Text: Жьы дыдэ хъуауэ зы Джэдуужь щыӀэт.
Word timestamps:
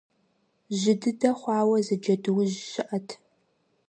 Жьы 0.77 0.93
дыдэ 1.01 1.29
хъуауэ 1.39 1.77
зы 1.85 1.95
Джэдуужь 2.01 2.57
щыӀэт. 2.71 3.07